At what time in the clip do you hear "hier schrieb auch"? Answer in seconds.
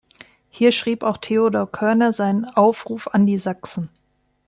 0.49-1.17